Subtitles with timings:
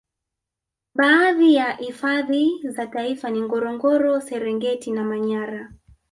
[0.95, 5.73] Baadhi ya hifadhi za taifa ni Ngorongoro Serengeti na Manyara